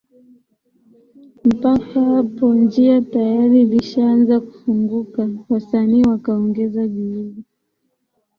Mpaka 1.55 2.01
hapo 2.05 2.53
njia 2.53 3.01
tayari 3.01 3.61
ilishaanza 3.61 4.39
kufunguka 4.39 5.29
wasanii 5.49 6.03
wakaongeza 6.03 6.87
juhudi 6.87 7.43